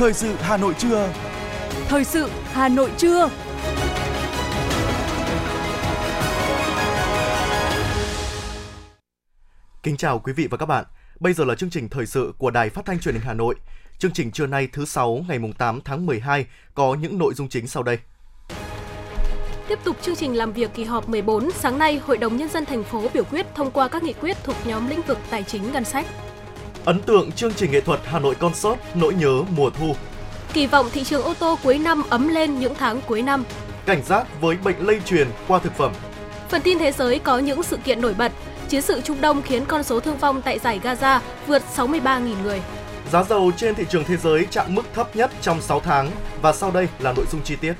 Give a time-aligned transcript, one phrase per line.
[0.00, 1.12] Thời sự Hà Nội trưa.
[1.88, 3.30] Thời sự Hà Nội trưa.
[9.82, 10.84] Kính chào quý vị và các bạn.
[11.20, 13.54] Bây giờ là chương trình thời sự của Đài Phát thanh Truyền hình Hà Nội.
[13.98, 17.66] Chương trình trưa nay thứ sáu ngày 8 tháng 12 có những nội dung chính
[17.66, 17.98] sau đây.
[19.68, 22.64] Tiếp tục chương trình làm việc kỳ họp 14, sáng nay Hội đồng nhân dân
[22.64, 25.72] thành phố biểu quyết thông qua các nghị quyết thuộc nhóm lĩnh vực tài chính
[25.72, 26.06] ngân sách.
[26.84, 29.94] Ấn tượng chương trình nghệ thuật Hà Nội Concert Nỗi nhớ mùa thu.
[30.52, 33.44] Kỳ vọng thị trường ô tô cuối năm ấm lên những tháng cuối năm.
[33.86, 35.92] Cảnh giác với bệnh lây truyền qua thực phẩm.
[36.48, 38.32] Phần tin thế giới có những sự kiện nổi bật.
[38.68, 42.62] Chiến sự Trung Đông khiến con số thương vong tại giải Gaza vượt 63.000 người.
[43.12, 46.10] Giá dầu trên thị trường thế giới chạm mức thấp nhất trong 6 tháng
[46.42, 47.74] và sau đây là nội dung chi tiết.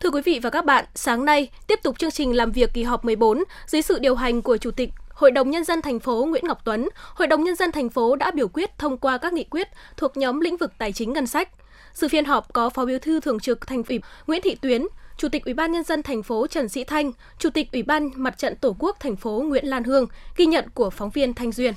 [0.00, 2.82] Thưa quý vị và các bạn, sáng nay tiếp tục chương trình làm việc kỳ
[2.82, 6.26] họp 14 dưới sự điều hành của Chủ tịch Hội đồng nhân dân thành phố
[6.30, 9.32] Nguyễn Ngọc Tuấn, Hội đồng nhân dân thành phố đã biểu quyết thông qua các
[9.32, 11.48] nghị quyết thuộc nhóm lĩnh vực tài chính ngân sách.
[11.92, 14.82] Sự phiên họp có Phó Bí thư Thường trực Thành ủy Nguyễn Thị Tuyến,
[15.16, 18.10] Chủ tịch Ủy ban nhân dân thành phố Trần Sĩ Thanh, Chủ tịch Ủy ban
[18.16, 21.52] Mặt trận Tổ quốc thành phố Nguyễn Lan Hương, ghi nhận của phóng viên Thanh
[21.52, 21.74] Duyên.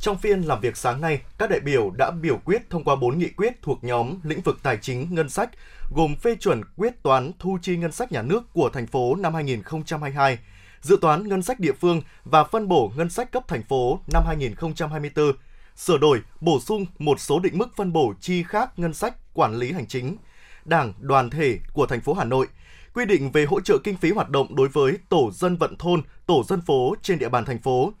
[0.00, 3.18] Trong phiên làm việc sáng nay, các đại biểu đã biểu quyết thông qua 4
[3.18, 5.50] nghị quyết thuộc nhóm lĩnh vực tài chính ngân sách,
[5.94, 9.34] gồm phê chuẩn quyết toán thu chi ngân sách nhà nước của thành phố năm
[9.34, 10.38] 2022,
[10.80, 14.22] dự toán ngân sách địa phương và phân bổ ngân sách cấp thành phố năm
[14.26, 15.32] 2024,
[15.76, 19.54] sửa đổi, bổ sung một số định mức phân bổ chi khác ngân sách quản
[19.54, 20.16] lý hành chính,
[20.64, 22.46] đảng, đoàn thể của thành phố Hà Nội,
[22.94, 26.02] quy định về hỗ trợ kinh phí hoạt động đối với tổ dân vận thôn,
[26.26, 27.92] tổ dân phố trên địa bàn thành phố.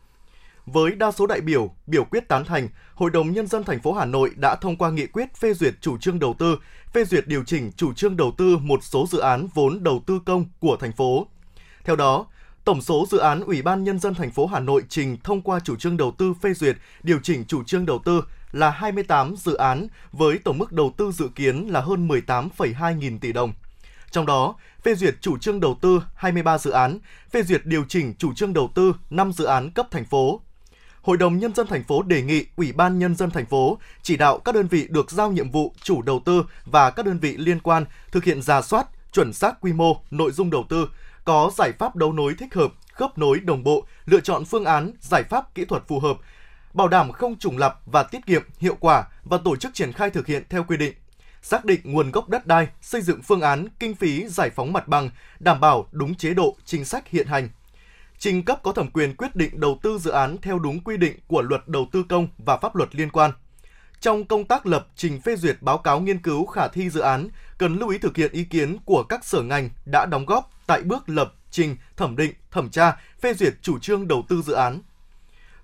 [0.66, 3.92] Với đa số đại biểu biểu quyết tán thành, Hội đồng nhân dân thành phố
[3.92, 6.58] Hà Nội đã thông qua nghị quyết phê duyệt chủ trương đầu tư,
[6.92, 10.20] phê duyệt điều chỉnh chủ trương đầu tư một số dự án vốn đầu tư
[10.26, 11.26] công của thành phố.
[11.84, 12.26] Theo đó,
[12.68, 15.60] Tổng số dự án Ủy ban Nhân dân thành phố Hà Nội trình thông qua
[15.64, 19.54] chủ trương đầu tư phê duyệt điều chỉnh chủ trương đầu tư là 28 dự
[19.54, 23.52] án với tổng mức đầu tư dự kiến là hơn 18,2 nghìn tỷ đồng.
[24.10, 26.98] Trong đó, phê duyệt chủ trương đầu tư 23 dự án,
[27.32, 30.40] phê duyệt điều chỉnh chủ trương đầu tư 5 dự án cấp thành phố.
[31.02, 34.16] Hội đồng nhân dân thành phố đề nghị Ủy ban nhân dân thành phố chỉ
[34.16, 37.36] đạo các đơn vị được giao nhiệm vụ chủ đầu tư và các đơn vị
[37.36, 40.88] liên quan thực hiện ra soát, chuẩn xác quy mô, nội dung đầu tư,
[41.28, 44.92] có giải pháp đấu nối thích hợp, khớp nối đồng bộ, lựa chọn phương án,
[45.00, 46.16] giải pháp kỹ thuật phù hợp,
[46.74, 50.10] bảo đảm không trùng lập và tiết kiệm, hiệu quả và tổ chức triển khai
[50.10, 50.94] thực hiện theo quy định.
[51.42, 54.88] Xác định nguồn gốc đất đai, xây dựng phương án kinh phí giải phóng mặt
[54.88, 57.48] bằng, đảm bảo đúng chế độ, chính sách hiện hành.
[58.18, 61.16] Trình cấp có thẩm quyền quyết định đầu tư dự án theo đúng quy định
[61.26, 63.30] của luật đầu tư công và pháp luật liên quan.
[64.00, 67.28] Trong công tác lập trình phê duyệt báo cáo nghiên cứu khả thi dự án,
[67.58, 70.82] cần lưu ý thực hiện ý kiến của các sở ngành đã đóng góp tại
[70.82, 74.80] bước lập trình, thẩm định, thẩm tra, phê duyệt chủ trương đầu tư dự án.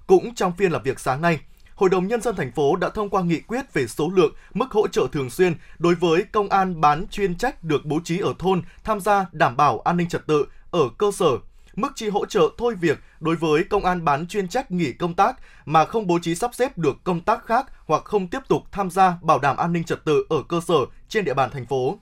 [0.06, 1.41] Cũng trong phiên làm việc sáng nay,
[1.75, 4.72] Hội đồng Nhân dân thành phố đã thông qua nghị quyết về số lượng, mức
[4.72, 8.34] hỗ trợ thường xuyên đối với công an bán chuyên trách được bố trí ở
[8.38, 11.28] thôn tham gia đảm bảo an ninh trật tự ở cơ sở
[11.76, 15.15] mức chi hỗ trợ thôi việc đối với công an bán chuyên trách nghỉ công
[15.15, 18.62] tác mà không bố trí sắp xếp được công tác khác hoặc không tiếp tục
[18.72, 20.75] tham gia bảo đảm an ninh trật tự ở cơ sở
[21.09, 21.98] trên địa bàn thành phố.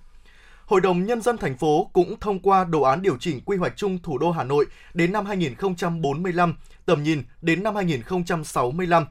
[0.67, 3.77] Hội đồng Nhân dân thành phố cũng thông qua đồ án điều chỉnh quy hoạch
[3.77, 6.55] chung thủ đô Hà Nội đến năm 2045,
[6.87, 9.06] tầm nhìn đến năm 2065.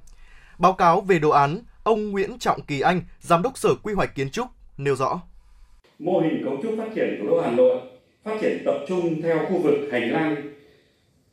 [0.58, 4.16] Báo cáo về đồ án, ông Nguyễn Trọng Kỳ Anh, Giám đốc Sở Quy hoạch
[4.16, 4.48] Kiến trúc,
[4.78, 5.22] nêu rõ.
[6.00, 7.82] Mô hình cấu trúc phát triển thủ đô Hà Nội
[8.24, 10.36] phát triển tập trung theo khu vực hành lang,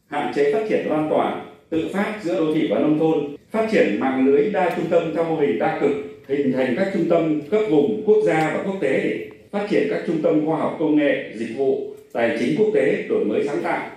[0.07, 3.69] hạn chế phát triển lan tỏa, tự phát giữa đô thị và nông thôn, phát
[3.73, 5.91] triển mạng lưới đa trung tâm theo mô hình đa cực,
[6.29, 9.87] hình thành các trung tâm cấp vùng quốc gia và quốc tế để phát triển
[9.91, 13.47] các trung tâm khoa học công nghệ, dịch vụ, tài chính quốc tế, đổi mới
[13.47, 13.91] sáng tạo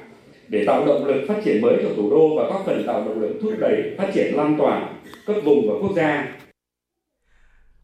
[0.51, 3.21] để tạo động lực phát triển mới cho thủ đô và góp phần tạo động
[3.21, 4.89] lực thúc đẩy phát triển lan tỏa
[5.25, 6.37] cấp vùng và quốc gia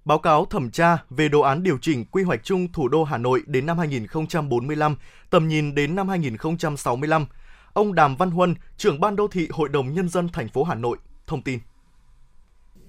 [0.06, 3.18] Báo cáo thẩm tra về đồ án điều chỉnh quy hoạch chung thủ đô Hà
[3.18, 4.96] Nội đến năm 2045,
[5.30, 7.26] tầm nhìn đến năm 2065.
[7.74, 10.76] Ông Đàm Văn Huân, trưởng ban đô thị Hội đồng Nhân dân thành phố Hà
[10.76, 10.98] Nội,
[11.28, 11.60] thông tin.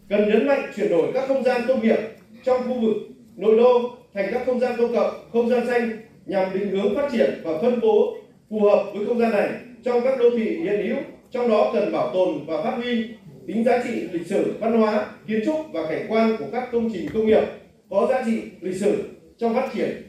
[0.08, 1.98] Cần nhấn mạnh chuyển đổi các không gian công nghiệp
[2.44, 2.96] trong khu vực
[3.38, 5.90] nội đô thành các không gian công cộng, không gian xanh
[6.26, 8.16] nhằm định hướng phát triển và phân bố
[8.50, 9.48] phù hợp với không gian này
[9.84, 10.96] trong các đô thị hiện hữu,
[11.30, 13.04] trong đó cần bảo tồn và phát huy
[13.46, 16.90] tính giá trị lịch sử, văn hóa, kiến trúc và cảnh quan của các công
[16.92, 17.42] trình công nghiệp
[17.90, 19.04] có giá trị lịch sử
[19.38, 20.02] trong phát triển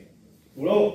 [0.55, 0.91] thủ đô.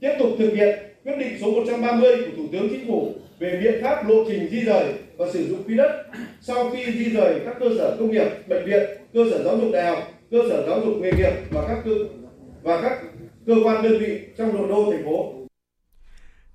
[0.00, 3.82] Tiếp tục thực hiện quyết định số 130 của Thủ tướng Chính phủ về biện
[3.82, 4.84] pháp lộ trình di rời
[5.16, 6.04] và sử dụng quỹ đất
[6.40, 9.72] sau khi di rời các cơ sở công nghiệp, bệnh viện, cơ sở giáo dục
[9.72, 11.90] đại học, cơ sở giáo dục nghề nghiệp và các cơ
[12.62, 13.02] và các
[13.46, 15.34] cơ quan đơn vị trong nội đô thành phố.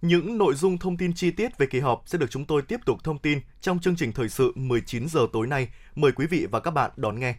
[0.01, 2.79] Những nội dung thông tin chi tiết về kỳ họp sẽ được chúng tôi tiếp
[2.85, 5.67] tục thông tin trong chương trình thời sự 19 giờ tối nay.
[5.95, 7.35] Mời quý vị và các bạn đón nghe.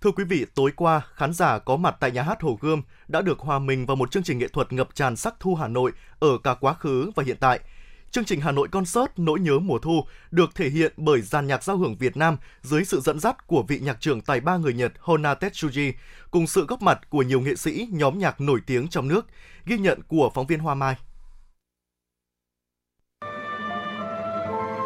[0.00, 3.20] Thưa quý vị, tối qua, khán giả có mặt tại nhà hát Hồ Gươm đã
[3.20, 5.92] được hòa mình vào một chương trình nghệ thuật ngập tràn sắc thu Hà Nội
[6.18, 7.60] ở cả quá khứ và hiện tại–
[8.10, 11.64] Chương trình Hà Nội Concert Nỗi nhớ mùa thu được thể hiện bởi dàn nhạc
[11.64, 14.74] giao hưởng Việt Nam dưới sự dẫn dắt của vị nhạc trưởng tài ba người
[14.74, 15.92] Nhật Hona Tetsuji,
[16.30, 19.26] cùng sự góp mặt của nhiều nghệ sĩ, nhóm nhạc nổi tiếng trong nước.
[19.66, 20.94] Ghi nhận của phóng viên Hoa Mai.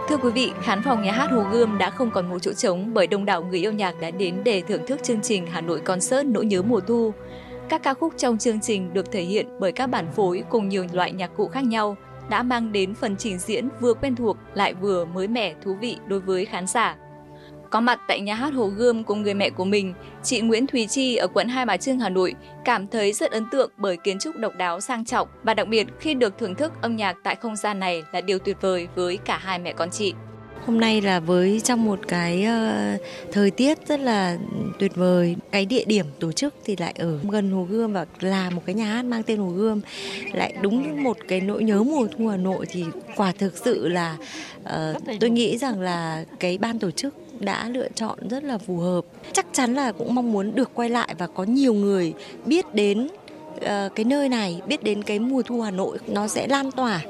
[0.08, 2.94] Thưa quý vị, khán phòng nhà hát Hồ Gươm đã không còn một chỗ trống
[2.94, 5.80] bởi đông đảo người yêu nhạc đã đến để thưởng thức chương trình Hà Nội
[5.80, 7.12] Concert Nỗi nhớ mùa thu.
[7.68, 10.86] Các ca khúc trong chương trình được thể hiện bởi các bản phối cùng nhiều
[10.92, 11.96] loại nhạc cụ khác nhau,
[12.30, 15.96] đã mang đến phần trình diễn vừa quen thuộc lại vừa mới mẻ thú vị
[16.06, 16.96] đối với khán giả.
[17.70, 20.86] Có mặt tại nhà hát Hồ Gươm cùng người mẹ của mình, chị Nguyễn Thùy
[20.86, 22.34] Chi ở quận Hai Bà Trưng, Hà Nội
[22.64, 25.86] cảm thấy rất ấn tượng bởi kiến trúc độc đáo sang trọng và đặc biệt
[26.00, 29.16] khi được thưởng thức âm nhạc tại không gian này là điều tuyệt vời với
[29.16, 30.14] cả hai mẹ con chị.
[30.66, 33.00] Hôm nay là với trong một cái uh,
[33.32, 34.38] thời tiết rất là
[34.78, 35.36] tuyệt vời.
[35.50, 38.74] Cái địa điểm tổ chức thì lại ở gần Hồ Gươm và là một cái
[38.74, 39.80] nhà hát mang tên Hồ Gươm.
[40.32, 42.84] Lại đúng một cái nỗi nhớ mùa thu Hà Nội thì
[43.16, 44.16] quả thực sự là
[44.62, 48.78] uh, tôi nghĩ rằng là cái ban tổ chức đã lựa chọn rất là phù
[48.78, 49.00] hợp.
[49.32, 52.12] Chắc chắn là cũng mong muốn được quay lại và có nhiều người
[52.46, 53.08] biết đến
[53.56, 57.00] uh, cái nơi này, biết đến cái mùa thu Hà Nội nó sẽ lan tỏa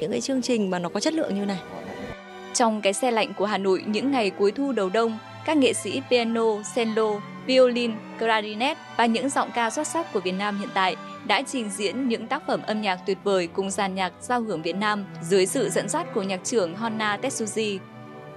[0.00, 1.58] những cái chương trình mà nó có chất lượng như này.
[2.54, 5.72] Trong cái xe lạnh của Hà Nội những ngày cuối thu đầu đông, các nghệ
[5.72, 6.44] sĩ piano,
[6.74, 10.96] cello, violin, clarinet và những giọng ca xuất sắc của Việt Nam hiện tại
[11.26, 14.62] đã trình diễn những tác phẩm âm nhạc tuyệt vời cùng dàn nhạc giao hưởng
[14.62, 17.78] Việt Nam dưới sự dẫn dắt của nhạc trưởng Honna Tetsuji.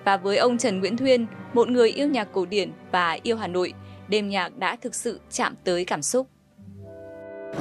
[0.06, 3.48] Và với ông Trần Nguyễn Thuyên, một người yêu nhạc cổ điển và yêu Hà
[3.48, 3.74] Nội,
[4.08, 6.28] đêm nhạc đã thực sự chạm tới cảm xúc.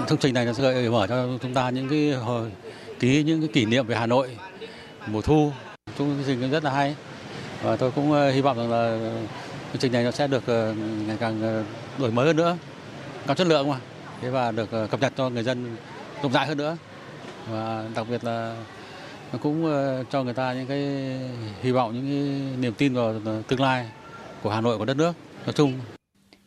[0.09, 2.15] Chương trình này nó sẽ gợi mở cho chúng ta những cái
[3.01, 4.37] ký những cái kỷ niệm về Hà Nội
[5.07, 5.53] mùa thu
[5.99, 6.97] chương trình rất là hay
[7.63, 8.99] và tôi cũng ờ, hy vọng rằng là
[9.73, 10.75] chương trình này nó sẽ được ờ,
[11.07, 11.63] ngày càng ờ,
[11.99, 12.57] đổi mới hơn nữa
[13.27, 13.77] cao chất lượng mà
[14.21, 15.77] thế và được cập nhật cho người dân
[16.23, 16.77] rộng rãi hơn nữa
[17.51, 18.57] và đặc biệt là
[19.33, 19.73] nó cũng
[20.11, 20.81] cho người ta những cái
[21.63, 23.15] hy vọng những cái niềm tin vào
[23.49, 23.89] tương lai
[24.43, 25.13] của Hà Nội của đất nước
[25.47, 25.73] nói chung.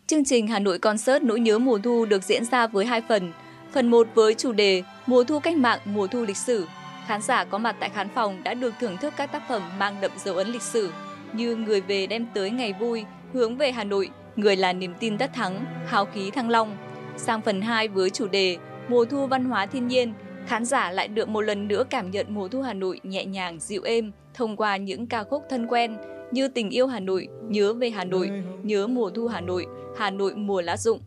[0.08, 3.32] Chương trình Hà Nội Concert Nỗi nhớ mùa thu được diễn ra với hai phần.
[3.74, 6.68] Phần 1 với chủ đề Mùa thu cách mạng, mùa thu lịch sử
[7.08, 9.96] khán giả có mặt tại khán phòng đã được thưởng thức các tác phẩm mang
[10.02, 10.92] đậm dấu ấn lịch sử
[11.34, 15.18] như Người về đem tới ngày vui, Hướng về Hà Nội, Người là niềm tin
[15.18, 16.78] tất thắng, Hào khí thăng long.
[17.18, 18.58] Sang phần 2 với chủ đề
[18.88, 20.14] Mùa thu văn hóa thiên nhiên,
[20.48, 23.60] khán giả lại được một lần nữa cảm nhận mùa thu Hà Nội nhẹ nhàng,
[23.60, 25.98] dịu êm thông qua những ca khúc thân quen
[26.32, 28.32] như Tình yêu Hà Nội, Nhớ về Hà Nội,
[28.64, 29.66] Nhớ mùa thu Hà Nội,
[29.98, 31.00] Hà Nội mùa lá rụng.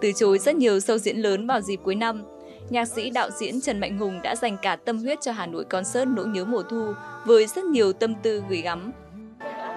[0.00, 2.22] Từ chối rất nhiều show diễn lớn vào dịp cuối năm,
[2.70, 5.64] nhạc sĩ đạo diễn Trần Mạnh Hùng đã dành cả tâm huyết cho Hà Nội
[5.64, 6.92] Concert Nỗi nhớ mùa thu
[7.24, 8.92] với rất nhiều tâm tư gửi gắm.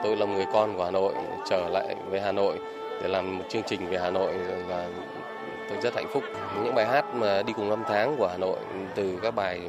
[0.03, 1.13] Tôi là người con của Hà Nội,
[1.49, 2.57] trở lại với Hà Nội
[3.01, 4.33] để làm một chương trình về Hà Nội
[4.67, 4.89] và
[5.69, 6.23] tôi rất hạnh phúc.
[6.63, 8.59] Những bài hát mà đi cùng năm tháng của Hà Nội
[8.95, 9.61] từ các bài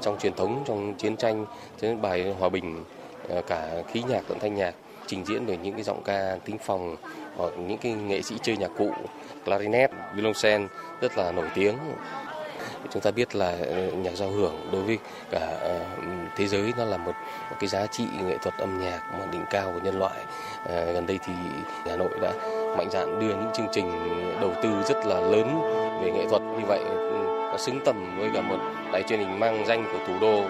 [0.00, 1.46] trong truyền thống, trong chiến tranh,
[1.80, 2.84] đến bài hòa bình,
[3.28, 4.74] ờ, cả khí nhạc lẫn thanh nhạc
[5.06, 6.96] trình diễn bởi những cái giọng ca tính phòng
[7.36, 8.90] hoặc những cái nghệ sĩ chơi nhạc cụ
[9.44, 10.62] clarinet, violoncel
[11.00, 11.74] rất là nổi tiếng
[12.92, 14.98] chúng ta biết là ờ, nhạc giao hưởng đối với
[15.30, 15.80] cả ờ,
[16.36, 17.12] thế giới nó là một,
[17.50, 20.18] một cái giá trị nghệ thuật âm nhạc mà đỉnh cao của nhân loại.
[20.68, 21.32] Ờ, gần đây thì
[21.86, 22.32] Hà Nội đã
[22.76, 23.90] mạnh dạn đưa những chương trình
[24.40, 25.60] đầu tư rất là lớn
[26.02, 26.42] về nghệ thuật.
[26.42, 28.58] Như vậy ừ, nó xứng tầm với cả một
[28.92, 30.44] đài truyền hình mang danh của thủ đô.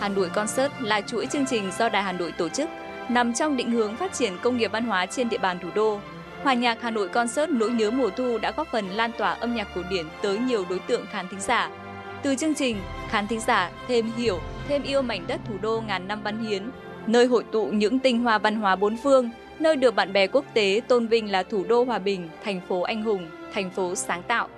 [0.00, 2.68] Hà Nội Concert là chuỗi chương trình do Đài Hà Nội tổ chức,
[3.08, 5.98] nằm trong định hướng phát triển công nghiệp văn hóa trên địa bàn thủ đô.
[6.46, 9.54] Hòa nhạc Hà Nội Concert Nỗi nhớ mùa thu đã góp phần lan tỏa âm
[9.54, 11.70] nhạc cổ điển tới nhiều đối tượng khán thính giả.
[12.22, 12.76] Từ chương trình,
[13.08, 14.38] khán thính giả thêm hiểu,
[14.68, 16.70] thêm yêu mảnh đất thủ đô ngàn năm văn hiến,
[17.06, 20.44] nơi hội tụ những tinh hoa văn hóa bốn phương, nơi được bạn bè quốc
[20.54, 24.22] tế tôn vinh là thủ đô hòa bình, thành phố anh hùng, thành phố sáng
[24.22, 24.48] tạo.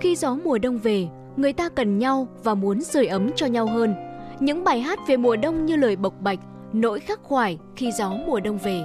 [0.00, 1.06] Khi gió mùa đông về,
[1.38, 3.94] người ta cần nhau và muốn sưởi ấm cho nhau hơn.
[4.40, 6.38] Những bài hát về mùa đông như lời bộc bạch,
[6.72, 8.84] nỗi khắc khoải khi gió mùa đông về.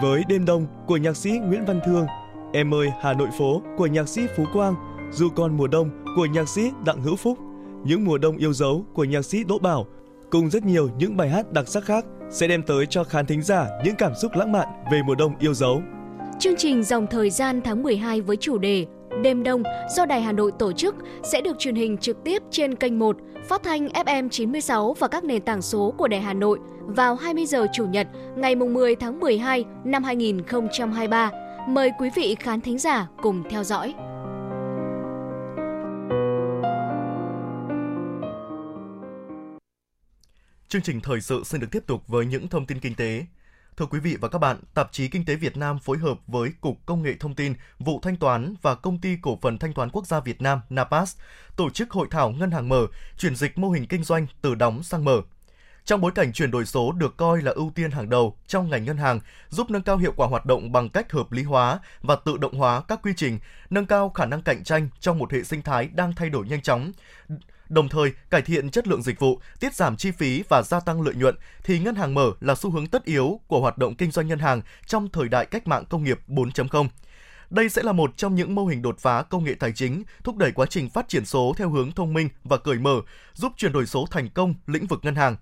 [0.00, 2.06] Với Đêm Đông của nhạc sĩ Nguyễn Văn Thương,
[2.52, 4.74] Em ơi Hà Nội phố của nhạc sĩ Phú Quang,
[5.12, 7.38] Dù còn mùa đông của nhạc sĩ Đặng Hữu Phúc,
[7.84, 9.86] Những mùa đông yêu dấu của nhạc sĩ Đỗ Bảo,
[10.30, 13.42] cùng rất nhiều những bài hát đặc sắc khác sẽ đem tới cho khán thính
[13.42, 15.82] giả những cảm xúc lãng mạn về mùa đông yêu dấu.
[16.38, 18.86] Chương trình dòng thời gian tháng 12 với chủ đề
[19.22, 19.62] Đêm Đông
[19.96, 23.16] do Đài Hà Nội tổ chức sẽ được truyền hình trực tiếp trên kênh 1,
[23.48, 27.46] phát thanh FM 96 và các nền tảng số của Đài Hà Nội vào 20
[27.46, 28.06] giờ Chủ nhật
[28.36, 31.30] ngày 10 tháng 12 năm 2023.
[31.68, 33.94] Mời quý vị khán thính giả cùng theo dõi.
[40.68, 43.26] Chương trình thời sự xin được tiếp tục với những thông tin kinh tế.
[43.76, 46.50] Thưa quý vị và các bạn, Tạp chí Kinh tế Việt Nam phối hợp với
[46.60, 49.90] Cục Công nghệ Thông tin, Vụ Thanh toán và Công ty Cổ phần Thanh toán
[49.90, 51.16] Quốc gia Việt Nam NAPAS
[51.56, 52.86] tổ chức hội thảo ngân hàng mở,
[53.18, 55.22] chuyển dịch mô hình kinh doanh từ đóng sang mở.
[55.84, 58.84] Trong bối cảnh chuyển đổi số được coi là ưu tiên hàng đầu trong ngành
[58.84, 62.16] ngân hàng, giúp nâng cao hiệu quả hoạt động bằng cách hợp lý hóa và
[62.16, 63.38] tự động hóa các quy trình,
[63.70, 66.62] nâng cao khả năng cạnh tranh trong một hệ sinh thái đang thay đổi nhanh
[66.62, 66.92] chóng,
[67.68, 71.02] đồng thời cải thiện chất lượng dịch vụ, tiết giảm chi phí và gia tăng
[71.02, 74.10] lợi nhuận thì ngân hàng mở là xu hướng tất yếu của hoạt động kinh
[74.10, 76.88] doanh ngân hàng trong thời đại cách mạng công nghiệp 4.0.
[77.50, 80.36] Đây sẽ là một trong những mô hình đột phá công nghệ tài chính, thúc
[80.36, 83.00] đẩy quá trình phát triển số theo hướng thông minh và cởi mở,
[83.34, 85.36] giúp chuyển đổi số thành công lĩnh vực ngân hàng.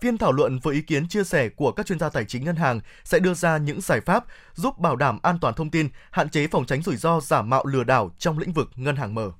[0.00, 2.56] Phiên thảo luận với ý kiến chia sẻ của các chuyên gia tài chính ngân
[2.56, 6.30] hàng sẽ đưa ra những giải pháp giúp bảo đảm an toàn thông tin, hạn
[6.30, 9.30] chế phòng tránh rủi ro giả mạo lừa đảo trong lĩnh vực ngân hàng mở.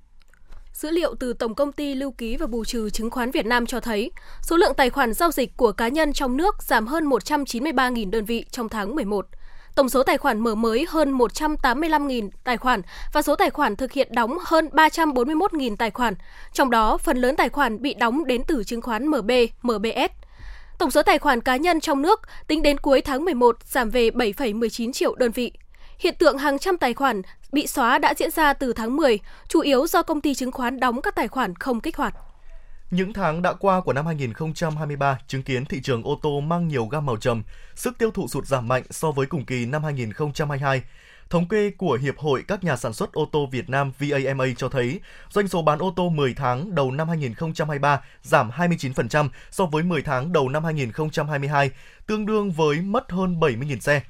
[0.78, 3.66] Dữ liệu từ Tổng công ty Lưu ký và Bù trừ chứng khoán Việt Nam
[3.66, 4.10] cho thấy,
[4.42, 8.24] số lượng tài khoản giao dịch của cá nhân trong nước giảm hơn 193.000 đơn
[8.24, 9.26] vị trong tháng 11.
[9.74, 12.82] Tổng số tài khoản mở mới hơn 185.000 tài khoản
[13.12, 16.14] và số tài khoản thực hiện đóng hơn 341.000 tài khoản.
[16.52, 19.30] Trong đó, phần lớn tài khoản bị đóng đến từ chứng khoán MB,
[19.62, 20.12] MBS.
[20.78, 24.10] Tổng số tài khoản cá nhân trong nước tính đến cuối tháng 11 giảm về
[24.10, 25.52] 7,19 triệu đơn vị.
[25.98, 29.60] Hiện tượng hàng trăm tài khoản bị xóa đã diễn ra từ tháng 10, chủ
[29.60, 32.14] yếu do công ty chứng khoán đóng các tài khoản không kích hoạt.
[32.90, 36.86] Những tháng đã qua của năm 2023 chứng kiến thị trường ô tô mang nhiều
[36.86, 37.42] gam màu trầm,
[37.74, 40.82] sức tiêu thụ sụt giảm mạnh so với cùng kỳ năm 2022.
[41.30, 44.68] Thống kê của Hiệp hội các nhà sản xuất ô tô Việt Nam VAMA cho
[44.68, 45.00] thấy,
[45.30, 50.02] doanh số bán ô tô 10 tháng đầu năm 2023 giảm 29% so với 10
[50.02, 51.70] tháng đầu năm 2022,
[52.06, 54.02] tương đương với mất hơn 70.000 xe.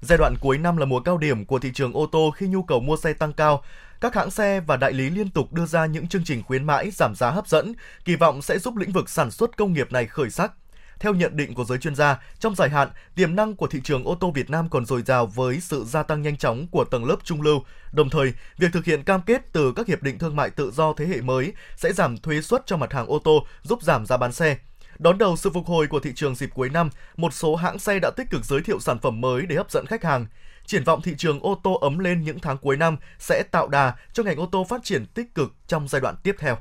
[0.00, 2.62] Giai đoạn cuối năm là mùa cao điểm của thị trường ô tô khi nhu
[2.62, 3.62] cầu mua xe tăng cao.
[4.00, 6.90] Các hãng xe và đại lý liên tục đưa ra những chương trình khuyến mãi
[6.90, 7.74] giảm giá hấp dẫn,
[8.04, 10.52] kỳ vọng sẽ giúp lĩnh vực sản xuất công nghiệp này khởi sắc.
[11.00, 14.04] Theo nhận định của giới chuyên gia, trong dài hạn, tiềm năng của thị trường
[14.04, 17.04] ô tô Việt Nam còn dồi dào với sự gia tăng nhanh chóng của tầng
[17.04, 17.62] lớp trung lưu.
[17.92, 20.92] Đồng thời, việc thực hiện cam kết từ các hiệp định thương mại tự do
[20.92, 24.16] thế hệ mới sẽ giảm thuế suất cho mặt hàng ô tô, giúp giảm giá
[24.16, 24.56] bán xe.
[24.98, 27.98] Đón đầu sự phục hồi của thị trường dịp cuối năm, một số hãng xe
[28.02, 30.26] đã tích cực giới thiệu sản phẩm mới để hấp dẫn khách hàng.
[30.66, 33.94] Triển vọng thị trường ô tô ấm lên những tháng cuối năm sẽ tạo đà
[34.12, 36.56] cho ngành ô tô phát triển tích cực trong giai đoạn tiếp theo.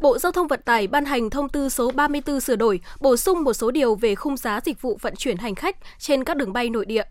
[0.00, 3.44] Bộ Giao thông Vận tải ban hành thông tư số 34 sửa đổi, bổ sung
[3.44, 6.52] một số điều về khung giá dịch vụ vận chuyển hành khách trên các đường
[6.52, 7.04] bay nội địa.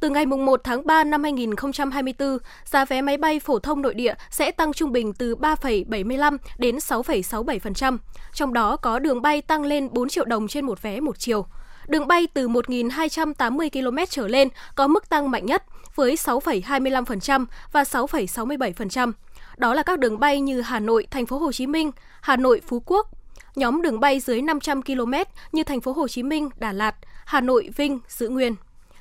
[0.00, 4.14] Từ ngày 1 tháng 3 năm 2024, giá vé máy bay phổ thông nội địa
[4.30, 7.98] sẽ tăng trung bình từ 3,75 đến 6,67%,
[8.34, 11.46] trong đó có đường bay tăng lên 4 triệu đồng trên một vé một chiều.
[11.88, 15.62] Đường bay từ 1.280 km trở lên có mức tăng mạnh nhất
[15.94, 19.12] với 6,25% và 6,67%.
[19.56, 22.60] Đó là các đường bay như Hà Nội, Thành phố Hồ Chí Minh, Hà Nội,
[22.66, 23.08] Phú Quốc.
[23.54, 25.12] Nhóm đường bay dưới 500 km
[25.52, 28.54] như Thành phố Hồ Chí Minh, Đà Lạt, Hà Nội, Vinh giữ nguyên.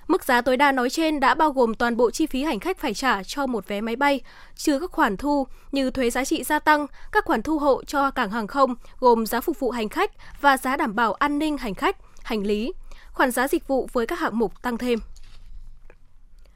[0.08, 2.78] Mức giá tối đa nói trên đã bao gồm toàn bộ chi phí hành khách
[2.78, 4.22] phải trả cho một vé máy bay,
[4.56, 8.12] trừ các khoản thu như thuế giá trị gia tăng, các khoản thu hộ cho
[8.12, 11.58] cảng hàng không gồm giá phục vụ hành khách và giá đảm bảo an ninh
[11.58, 12.74] hành khách, hành lý,
[13.12, 15.00] khoản giá dịch vụ với các hạng mục tăng thêm.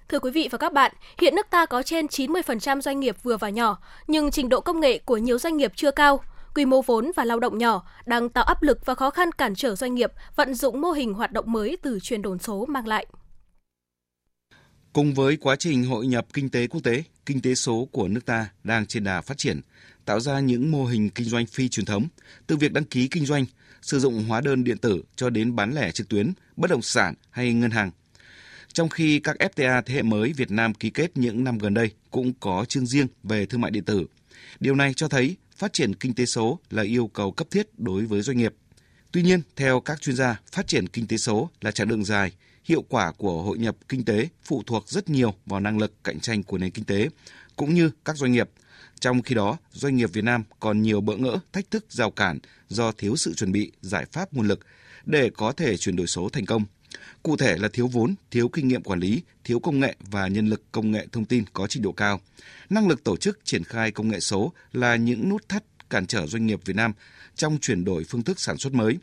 [0.09, 0.91] Thưa quý vị và các bạn,
[1.21, 3.77] hiện nước ta có trên 90% doanh nghiệp vừa và nhỏ,
[4.07, 6.19] nhưng trình độ công nghệ của nhiều doanh nghiệp chưa cao.
[6.55, 9.55] Quy mô vốn và lao động nhỏ đang tạo áp lực và khó khăn cản
[9.55, 12.87] trở doanh nghiệp vận dụng mô hình hoạt động mới từ chuyển đổi số mang
[12.87, 13.05] lại.
[14.93, 18.25] Cùng với quá trình hội nhập kinh tế quốc tế, kinh tế số của nước
[18.25, 19.61] ta đang trên đà phát triển,
[20.05, 22.07] tạo ra những mô hình kinh doanh phi truyền thống,
[22.47, 23.45] từ việc đăng ký kinh doanh,
[23.81, 27.13] sử dụng hóa đơn điện tử cho đến bán lẻ trực tuyến, bất động sản
[27.29, 27.91] hay ngân hàng.
[28.73, 31.91] Trong khi các FTA thế hệ mới Việt Nam ký kết những năm gần đây
[32.11, 34.05] cũng có chương riêng về thương mại điện tử.
[34.59, 38.05] Điều này cho thấy phát triển kinh tế số là yêu cầu cấp thiết đối
[38.05, 38.53] với doanh nghiệp.
[39.11, 42.31] Tuy nhiên, theo các chuyên gia, phát triển kinh tế số là chặng đường dài,
[42.63, 46.19] hiệu quả của hội nhập kinh tế phụ thuộc rất nhiều vào năng lực cạnh
[46.19, 47.09] tranh của nền kinh tế
[47.55, 48.49] cũng như các doanh nghiệp.
[48.99, 52.39] Trong khi đó, doanh nghiệp Việt Nam còn nhiều bỡ ngỡ, thách thức rào cản
[52.67, 54.59] do thiếu sự chuẩn bị, giải pháp nguồn lực
[55.05, 56.65] để có thể chuyển đổi số thành công.
[57.23, 60.47] Cụ thể là thiếu vốn, thiếu kinh nghiệm quản lý, thiếu công nghệ và nhân
[60.47, 62.21] lực công nghệ thông tin có trình độ cao.
[62.69, 66.27] Năng lực tổ chức triển khai công nghệ số là những nút thắt cản trở
[66.27, 66.93] doanh nghiệp Việt Nam
[67.35, 68.97] trong chuyển đổi phương thức sản xuất mới.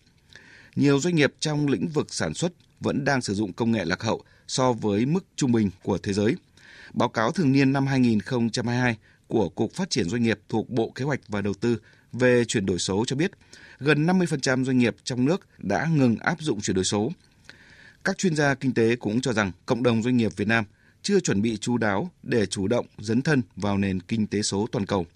[0.77, 4.02] Nhiều doanh nghiệp trong lĩnh vực sản xuất vẫn đang sử dụng công nghệ lạc
[4.02, 6.37] hậu so với mức trung bình của thế giới.
[6.95, 11.04] Báo cáo thường niên năm 2022 của Cục Phát triển Doanh nghiệp thuộc Bộ Kế
[11.04, 11.78] hoạch và Đầu tư
[12.12, 13.30] về chuyển đổi số cho biết,
[13.78, 17.12] gần 50% doanh nghiệp trong nước đã ngừng áp dụng chuyển đổi số.
[18.04, 20.64] Các chuyên gia kinh tế cũng cho rằng cộng đồng doanh nghiệp Việt Nam
[21.02, 24.66] chưa chuẩn bị chú đáo để chủ động dấn thân vào nền kinh tế số
[24.73, 25.06] toàn cầu.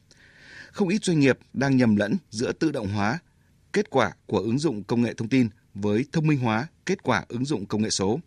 [0.72, 3.18] Không ít doanh nghiệp đang nhầm lẫn giữa tự động hóa,
[3.72, 7.24] kết quả của ứng dụng công nghệ thông tin với thông minh hóa kết quả
[7.28, 8.20] ứng dụng công nghệ số.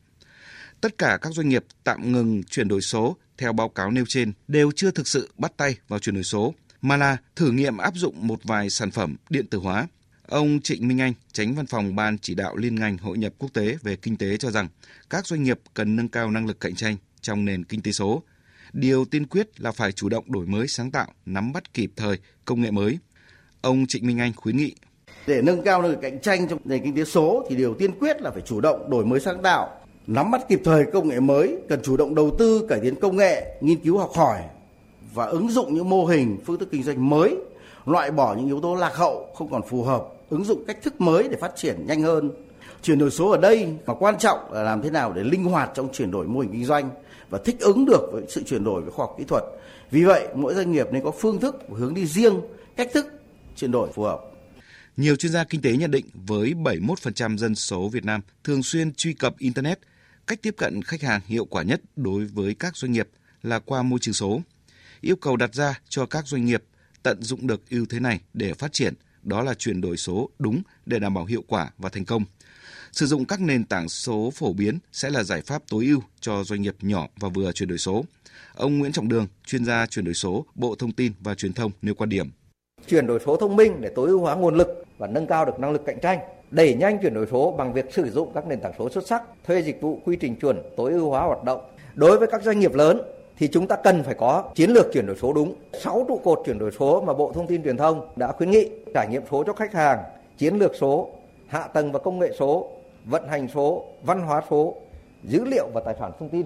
[0.82, 4.34] Tất cả các doanh nghiệp tạm ngừng chuyển đổi số theo báo cáo nêu trên
[4.48, 7.96] đều chưa thực sự bắt tay vào chuyển đổi số, mà là thử nghiệm áp
[7.96, 9.88] dụng một vài sản phẩm điện tử hóa.
[10.28, 13.54] Ông Trịnh Minh Anh, tránh văn phòng Ban chỉ đạo liên ngành hội nhập quốc
[13.54, 14.68] tế về kinh tế cho rằng
[15.10, 18.24] các doanh nghiệp cần nâng cao năng lực cạnh tranh trong nền kinh tế số.
[18.74, 22.18] Điều tiên quyết là phải chủ động đổi mới sáng tạo, nắm bắt kịp thời
[22.46, 22.98] công nghệ mới.
[23.62, 24.76] Ông Trịnh Minh Anh khuyến nghị
[25.28, 27.92] để nâng cao năng lực cạnh tranh trong nền kinh tế số thì điều tiên
[28.00, 29.70] quyết là phải chủ động đổi mới sáng tạo,
[30.08, 33.18] nắm bắt kịp thời công nghệ mới, cần chủ động đầu tư cải tiến công
[33.18, 34.40] nghệ, nghiên cứu học hỏi
[35.14, 37.36] và ứng dụng những mô hình phương thức kinh doanh mới,
[37.86, 41.02] loại bỏ những yếu tố lạc hậu không còn phù hợp, ứng dụng cách thức
[41.02, 42.32] mới để phát triển nhanh hơn.
[42.82, 45.72] Chuyển đổi số ở đây mà quan trọng là làm thế nào để linh hoạt
[45.74, 46.90] trong chuyển đổi mô hình kinh doanh
[47.30, 49.44] và thích ứng được với sự chuyển đổi về khoa học kỹ thuật.
[49.92, 52.42] Vì vậy, mỗi doanh nghiệp nên có phương thức hướng đi riêng,
[52.76, 53.06] cách thức
[53.56, 54.33] chuyển đổi phù hợp.
[54.98, 58.94] Nhiều chuyên gia kinh tế nhận định với 71% dân số Việt Nam thường xuyên
[58.94, 59.80] truy cập Internet,
[60.28, 63.08] cách tiếp cận khách hàng hiệu quả nhất đối với các doanh nghiệp
[63.44, 64.42] là qua môi trường số.
[65.02, 66.64] Yêu cầu đặt ra cho các doanh nghiệp
[67.04, 70.62] tận dụng được ưu thế này để phát triển, đó là chuyển đổi số đúng
[70.86, 72.26] để đảm bảo hiệu quả và thành công.
[72.92, 76.44] Sử dụng các nền tảng số phổ biến sẽ là giải pháp tối ưu cho
[76.44, 78.06] doanh nghiệp nhỏ và vừa chuyển đổi số.
[78.54, 81.72] Ông Nguyễn Trọng Đường, chuyên gia chuyển đổi số, Bộ Thông tin và Truyền thông
[81.82, 82.30] nêu quan điểm
[82.88, 85.60] chuyển đổi số thông minh để tối ưu hóa nguồn lực và nâng cao được
[85.60, 86.20] năng lực cạnh tranh
[86.52, 89.24] đẩy nhanh chuyển đổi số bằng việc sử dụng các nền tảng số xuất sắc
[89.44, 91.62] thuê dịch vụ quy trình chuẩn tối ưu hóa hoạt động
[91.94, 93.02] đối với các doanh nghiệp lớn
[93.38, 95.56] thì chúng ta cần phải có chiến lược chuyển đổi số đúng.
[95.82, 98.70] Sáu trụ cột chuyển đổi số mà Bộ Thông tin Truyền thông đã khuyến nghị
[98.94, 100.00] trải nghiệm số cho khách hàng,
[100.38, 101.10] chiến lược số,
[101.48, 102.70] hạ tầng và công nghệ số,
[103.06, 104.76] vận hành số, văn hóa số,
[105.24, 106.46] dữ liệu và tài sản thông tin.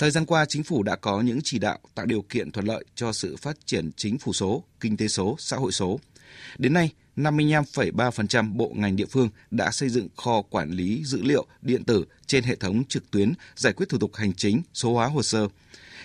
[0.00, 2.84] Thời gian qua, chính phủ đã có những chỉ đạo tạo điều kiện thuận lợi
[2.94, 6.00] cho sự phát triển chính phủ số, kinh tế số, xã hội số.
[6.58, 11.46] Đến nay, 55,3% bộ ngành địa phương đã xây dựng kho quản lý dữ liệu
[11.62, 15.06] điện tử trên hệ thống trực tuyến giải quyết thủ tục hành chính, số hóa
[15.06, 15.48] hồ sơ.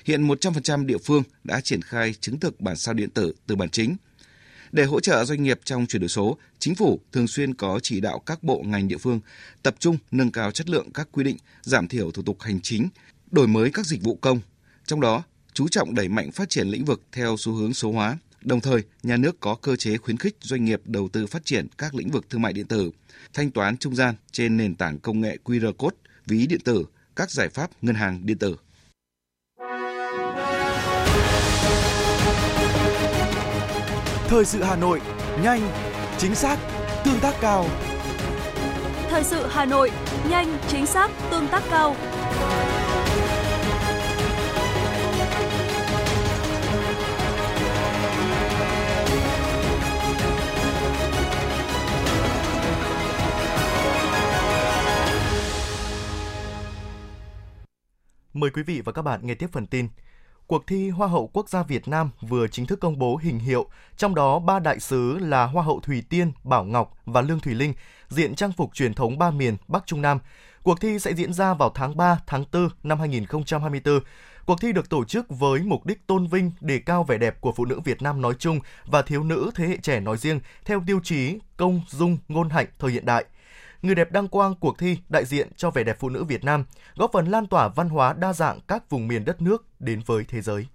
[0.05, 3.69] Hiện 100% địa phương đã triển khai chứng thực bản sao điện tử từ bản
[3.69, 3.95] chính.
[4.71, 8.01] Để hỗ trợ doanh nghiệp trong chuyển đổi số, chính phủ thường xuyên có chỉ
[8.01, 9.19] đạo các bộ ngành địa phương
[9.63, 12.89] tập trung nâng cao chất lượng các quy định, giảm thiểu thủ tục hành chính,
[13.35, 14.39] đổi mới các dịch vụ công,
[14.85, 18.17] trong đó chú trọng đẩy mạnh phát triển lĩnh vực theo xu hướng số hóa.
[18.41, 21.67] Đồng thời, nhà nước có cơ chế khuyến khích doanh nghiệp đầu tư phát triển
[21.77, 22.91] các lĩnh vực thương mại điện tử,
[23.33, 25.95] thanh toán trung gian trên nền tảng công nghệ QR code,
[26.25, 28.55] ví điện tử, các giải pháp ngân hàng điện tử.
[34.27, 35.01] Thời sự Hà Nội,
[35.43, 35.71] nhanh,
[36.17, 36.59] chính xác,
[37.05, 37.69] tương tác cao.
[39.09, 39.91] Thời sự Hà Nội,
[40.29, 41.95] nhanh, chính xác, tương tác cao.
[58.35, 59.87] Mời quý vị và các bạn nghe tiếp phần tin.
[60.47, 63.65] Cuộc thi Hoa hậu Quốc gia Việt Nam vừa chính thức công bố hình hiệu,
[63.97, 67.53] trong đó ba đại sứ là Hoa hậu Thủy Tiên, Bảo Ngọc và Lương Thủy
[67.53, 67.73] Linh,
[68.09, 70.19] diện trang phục truyền thống ba miền Bắc Trung Nam.
[70.63, 73.99] Cuộc thi sẽ diễn ra vào tháng 3, tháng 4 năm 2024.
[74.45, 77.51] Cuộc thi được tổ chức với mục đích tôn vinh, đề cao vẻ đẹp của
[77.51, 80.83] phụ nữ Việt Nam nói chung và thiếu nữ thế hệ trẻ nói riêng theo
[80.87, 83.25] tiêu chí công, dung, ngôn hạnh thời hiện đại
[83.85, 86.65] người đẹp đăng quang cuộc thi đại diện cho vẻ đẹp phụ nữ Việt Nam,
[86.95, 90.25] góp phần lan tỏa văn hóa đa dạng các vùng miền đất nước đến với
[90.27, 90.67] thế giới.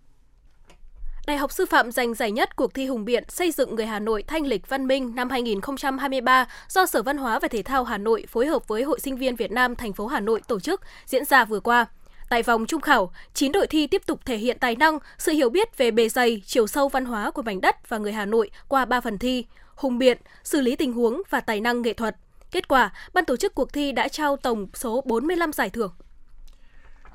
[1.26, 3.98] Đại học Sư phạm giành giải nhất cuộc thi hùng biện xây dựng người Hà
[3.98, 7.98] Nội thanh lịch văn minh năm 2023 do Sở Văn hóa và Thể thao Hà
[7.98, 10.80] Nội phối hợp với Hội sinh viên Việt Nam thành phố Hà Nội tổ chức
[11.06, 11.86] diễn ra vừa qua.
[12.28, 15.50] Tại vòng trung khảo, 9 đội thi tiếp tục thể hiện tài năng, sự hiểu
[15.50, 18.50] biết về bề dày, chiều sâu văn hóa của mảnh đất và người Hà Nội
[18.68, 19.44] qua 3 phần thi:
[19.74, 22.16] hùng biện, xử lý tình huống và tài năng nghệ thuật.
[22.50, 25.92] Kết quả, ban tổ chức cuộc thi đã trao tổng số 45 giải thưởng.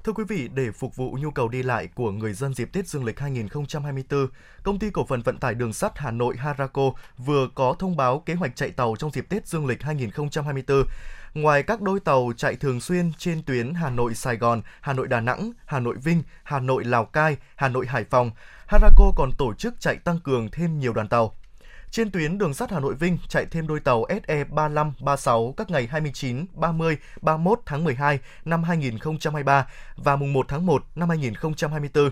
[0.03, 2.87] Thưa quý vị, để phục vụ nhu cầu đi lại của người dân dịp Tết
[2.87, 4.27] Dương lịch 2024,
[4.63, 8.19] Công ty Cổ phần Vận tải Đường sắt Hà Nội Harako vừa có thông báo
[8.19, 10.83] kế hoạch chạy tàu trong dịp Tết Dương lịch 2024.
[11.33, 15.07] Ngoài các đôi tàu chạy thường xuyên trên tuyến Hà Nội Sài Gòn, Hà Nội
[15.07, 18.31] Đà Nẵng, Hà Nội Vinh, Hà Nội Lào Cai, Hà Nội Hải Phòng,
[18.67, 21.33] Harako còn tổ chức chạy tăng cường thêm nhiều đoàn tàu.
[21.95, 25.69] Trên tuyến đường sắt Hà Nội Vinh chạy thêm đôi tàu SE 35, 36 các
[25.69, 32.09] ngày 29, 30, 31 tháng 12 năm 2023 và mùng 1 tháng 1 năm 2024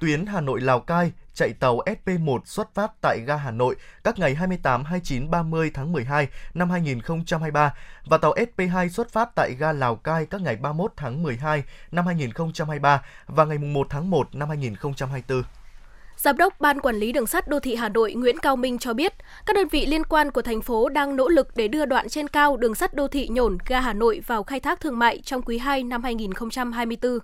[0.00, 4.18] tuyến Hà Nội Lào Cai chạy tàu SP1 xuất phát tại ga Hà Nội các
[4.18, 7.74] ngày 28, 29, 30 tháng 12 năm 2023
[8.06, 12.06] và tàu SP2 xuất phát tại ga Lào Cai các ngày 31 tháng 12 năm
[12.06, 15.42] 2023 và ngày 1 tháng 1 năm 2024.
[16.16, 18.94] Giám đốc Ban Quản lý Đường sắt Đô thị Hà Nội Nguyễn Cao Minh cho
[18.94, 19.12] biết,
[19.46, 22.28] các đơn vị liên quan của thành phố đang nỗ lực để đưa đoạn trên
[22.28, 25.42] cao đường sắt đô thị Nhổn ga Hà Nội vào khai thác thương mại trong
[25.42, 27.18] quý 2 năm 2024.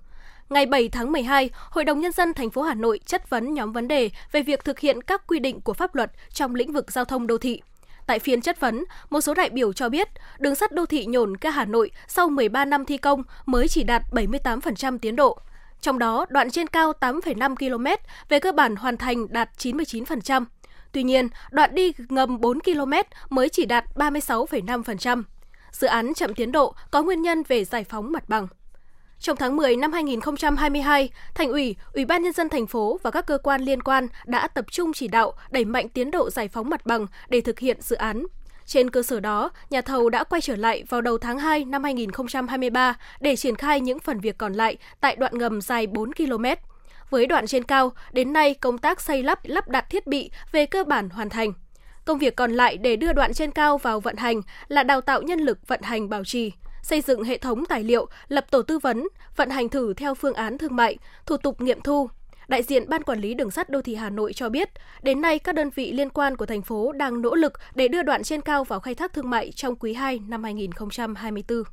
[0.49, 3.71] Ngày 7 tháng 12, Hội đồng Nhân dân thành phố Hà Nội chất vấn nhóm
[3.71, 6.91] vấn đề về việc thực hiện các quy định của pháp luật trong lĩnh vực
[6.91, 7.61] giao thông đô thị.
[8.07, 10.07] Tại phiên chất vấn, một số đại biểu cho biết
[10.39, 13.83] đường sắt đô thị nhổn ga Hà Nội sau 13 năm thi công mới chỉ
[13.83, 15.37] đạt 78% tiến độ.
[15.83, 17.85] Trong đó, đoạn trên cao 8,5 km
[18.29, 20.45] về cơ bản hoàn thành đạt 99%.
[20.91, 22.93] Tuy nhiên, đoạn đi ngầm 4 km
[23.29, 25.23] mới chỉ đạt 36,5%.
[25.71, 28.47] Dự án chậm tiến độ có nguyên nhân về giải phóng mặt bằng.
[29.19, 33.25] Trong tháng 10 năm 2022, Thành ủy, Ủy ban nhân dân thành phố và các
[33.25, 36.69] cơ quan liên quan đã tập trung chỉ đạo đẩy mạnh tiến độ giải phóng
[36.69, 38.23] mặt bằng để thực hiện dự án.
[38.65, 41.83] Trên cơ sở đó, nhà thầu đã quay trở lại vào đầu tháng 2 năm
[41.83, 46.45] 2023 để triển khai những phần việc còn lại tại đoạn ngầm dài 4 km.
[47.09, 50.65] Với đoạn trên cao, đến nay công tác xây lắp, lắp đặt thiết bị về
[50.65, 51.53] cơ bản hoàn thành.
[52.05, 55.21] Công việc còn lại để đưa đoạn trên cao vào vận hành là đào tạo
[55.21, 58.79] nhân lực vận hành bảo trì, xây dựng hệ thống tài liệu, lập tổ tư
[58.79, 62.09] vấn, vận hành thử theo phương án thương mại, thủ tục nghiệm thu.
[62.47, 64.69] Đại diện Ban Quản lý Đường sắt Đô thị Hà Nội cho biết,
[65.01, 68.03] đến nay các đơn vị liên quan của thành phố đang nỗ lực để đưa
[68.03, 71.63] đoạn trên cao vào khai thác thương mại trong quý 2 năm 2024.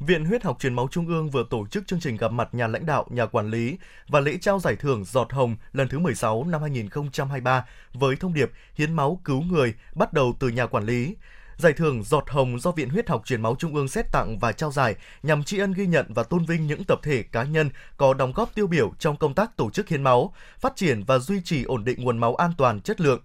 [0.00, 2.66] Viện Huyết học Truyền máu Trung ương vừa tổ chức chương trình gặp mặt nhà
[2.66, 6.44] lãnh đạo, nhà quản lý và lễ trao giải thưởng Giọt Hồng lần thứ 16
[6.44, 11.16] năm 2023 với thông điệp Hiến máu cứu người bắt đầu từ nhà quản lý.
[11.56, 14.52] Giải thưởng Giọt Hồng do Viện Huyết học Truyền máu Trung ương xét tặng và
[14.52, 17.70] trao giải nhằm tri ân ghi nhận và tôn vinh những tập thể cá nhân
[17.96, 21.18] có đóng góp tiêu biểu trong công tác tổ chức hiến máu, phát triển và
[21.18, 23.20] duy trì ổn định nguồn máu an toàn chất lượng.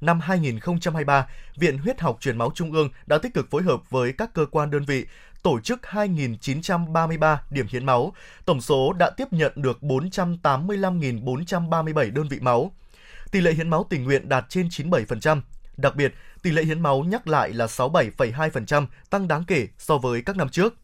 [0.00, 4.12] Năm 2023, Viện Huyết học Truyền máu Trung ương đã tích cực phối hợp với
[4.12, 5.06] các cơ quan đơn vị
[5.42, 8.12] tổ chức 2.933 điểm hiến máu.
[8.44, 12.72] Tổng số đã tiếp nhận được 485.437 đơn vị máu.
[13.30, 15.40] Tỷ lệ hiến máu tình nguyện đạt trên 97%.
[15.76, 20.22] Đặc biệt, tỷ lệ hiến máu nhắc lại là 67,2%, tăng đáng kể so với
[20.22, 20.74] các năm trước.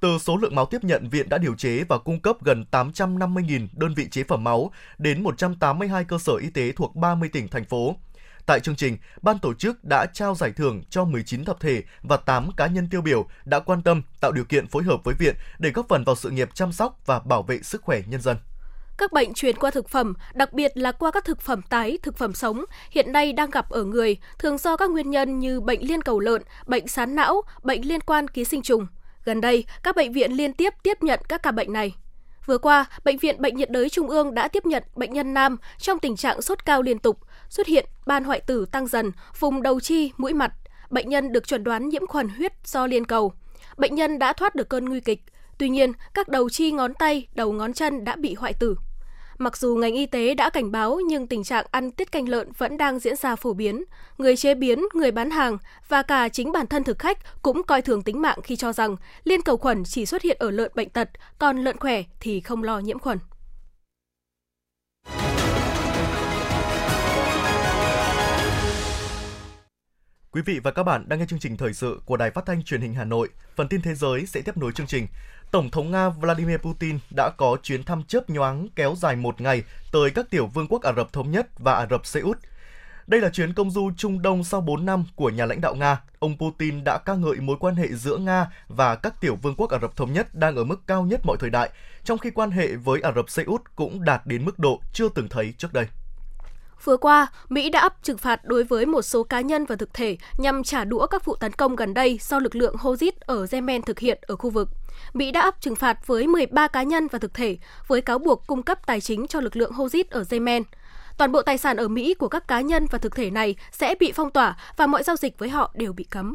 [0.00, 3.68] Từ số lượng máu tiếp nhận, viện đã điều chế và cung cấp gần 850.000
[3.72, 7.64] đơn vị chế phẩm máu đến 182 cơ sở y tế thuộc 30 tỉnh, thành
[7.64, 7.96] phố.
[8.46, 12.16] Tại chương trình, ban tổ chức đã trao giải thưởng cho 19 tập thể và
[12.16, 15.34] 8 cá nhân tiêu biểu đã quan tâm tạo điều kiện phối hợp với viện
[15.58, 18.36] để góp phần vào sự nghiệp chăm sóc và bảo vệ sức khỏe nhân dân.
[18.98, 22.16] Các bệnh truyền qua thực phẩm, đặc biệt là qua các thực phẩm tái, thực
[22.16, 25.88] phẩm sống, hiện nay đang gặp ở người, thường do các nguyên nhân như bệnh
[25.88, 28.86] liên cầu lợn, bệnh sán não, bệnh liên quan ký sinh trùng.
[29.24, 31.94] Gần đây, các bệnh viện liên tiếp tiếp nhận các ca bệnh này.
[32.46, 35.56] Vừa qua, Bệnh viện Bệnh nhiệt đới Trung ương đã tiếp nhận bệnh nhân nam
[35.78, 39.62] trong tình trạng sốt cao liên tục, xuất hiện ban hoại tử tăng dần, vùng
[39.62, 40.52] đầu chi, mũi mặt.
[40.90, 43.32] Bệnh nhân được chuẩn đoán nhiễm khuẩn huyết do liên cầu.
[43.76, 45.20] Bệnh nhân đã thoát được cơn nguy kịch.
[45.58, 48.76] Tuy nhiên, các đầu chi ngón tay, đầu ngón chân đã bị hoại tử.
[49.38, 52.48] Mặc dù ngành y tế đã cảnh báo nhưng tình trạng ăn tiết canh lợn
[52.58, 53.84] vẫn đang diễn ra phổ biến.
[54.18, 57.82] Người chế biến, người bán hàng và cả chính bản thân thực khách cũng coi
[57.82, 60.88] thường tính mạng khi cho rằng liên cầu khuẩn chỉ xuất hiện ở lợn bệnh
[60.88, 63.18] tật, còn lợn khỏe thì không lo nhiễm khuẩn.
[70.34, 72.62] Quý vị và các bạn đang nghe chương trình thời sự của Đài Phát thanh
[72.62, 73.28] Truyền hình Hà Nội.
[73.56, 75.06] Phần tin thế giới sẽ tiếp nối chương trình.
[75.50, 79.62] Tổng thống Nga Vladimir Putin đã có chuyến thăm chớp nhoáng kéo dài một ngày
[79.92, 82.38] tới các tiểu vương quốc Ả Rập Thống Nhất và Ả Rập Xê Út.
[83.06, 86.00] Đây là chuyến công du Trung Đông sau 4 năm của nhà lãnh đạo Nga.
[86.18, 89.70] Ông Putin đã ca ngợi mối quan hệ giữa Nga và các tiểu vương quốc
[89.70, 91.70] Ả Rập Thống Nhất đang ở mức cao nhất mọi thời đại,
[92.04, 95.08] trong khi quan hệ với Ả Rập Xê Út cũng đạt đến mức độ chưa
[95.08, 95.86] từng thấy trước đây.
[96.84, 99.94] Vừa qua, Mỹ đã áp trừng phạt đối với một số cá nhân và thực
[99.94, 103.46] thể nhằm trả đũa các vụ tấn công gần đây do lực lượng Houthi ở
[103.50, 104.68] Yemen thực hiện ở khu vực.
[105.12, 108.46] Mỹ đã áp trừng phạt với 13 cá nhân và thực thể với cáo buộc
[108.46, 110.62] cung cấp tài chính cho lực lượng Houthi ở Yemen.
[111.18, 113.94] Toàn bộ tài sản ở Mỹ của các cá nhân và thực thể này sẽ
[114.00, 116.34] bị phong tỏa và mọi giao dịch với họ đều bị cấm.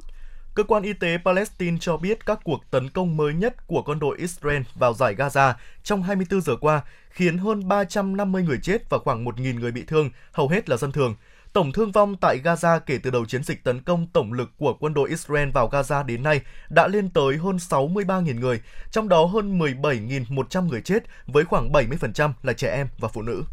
[0.60, 4.00] Cơ quan y tế Palestine cho biết các cuộc tấn công mới nhất của quân
[4.00, 8.98] đội Israel vào giải Gaza trong 24 giờ qua khiến hơn 350 người chết và
[8.98, 11.16] khoảng 1.000 người bị thương, hầu hết là dân thường.
[11.54, 14.74] Tổng thương vong tại Gaza kể từ đầu chiến dịch tấn công tổng lực của
[14.74, 19.26] quân đội Israel vào Gaza đến nay đã lên tới hơn 63.000 người, trong đó
[19.26, 23.44] hơn 17.100 người chết với khoảng 70% là trẻ em và phụ nữ.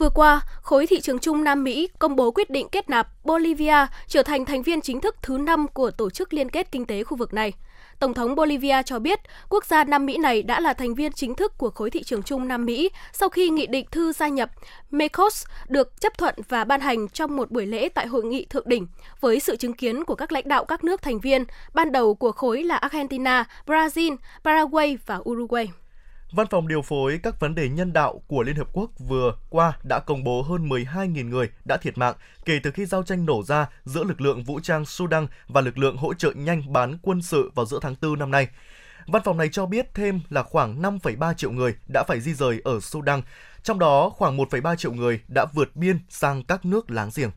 [0.00, 3.86] Vừa qua, khối thị trường chung Nam Mỹ công bố quyết định kết nạp Bolivia
[4.06, 7.04] trở thành thành viên chính thức thứ 5 của Tổ chức Liên kết Kinh tế
[7.04, 7.52] khu vực này.
[7.98, 11.34] Tổng thống Bolivia cho biết quốc gia Nam Mỹ này đã là thành viên chính
[11.34, 14.50] thức của khối thị trường chung Nam Mỹ sau khi nghị định thư gia nhập
[14.90, 18.68] MECOS được chấp thuận và ban hành trong một buổi lễ tại hội nghị thượng
[18.68, 18.86] đỉnh
[19.20, 22.32] với sự chứng kiến của các lãnh đạo các nước thành viên, ban đầu của
[22.32, 25.68] khối là Argentina, Brazil, Paraguay và Uruguay.
[26.32, 29.72] Văn phòng điều phối các vấn đề nhân đạo của Liên Hợp Quốc vừa qua
[29.82, 32.14] đã công bố hơn 12.000 người đã thiệt mạng
[32.44, 35.78] kể từ khi giao tranh nổ ra giữa lực lượng vũ trang Sudan và lực
[35.78, 38.48] lượng hỗ trợ nhanh bán quân sự vào giữa tháng 4 năm nay.
[39.06, 42.60] Văn phòng này cho biết thêm là khoảng 5,3 triệu người đã phải di rời
[42.64, 43.22] ở Sudan,
[43.62, 47.30] trong đó khoảng 1,3 triệu người đã vượt biên sang các nước láng giềng.